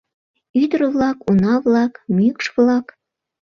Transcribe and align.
Ӱдыр-влак, 0.61 1.17
уна-влак, 1.29 1.93
мӱкш-влак. 2.15 2.85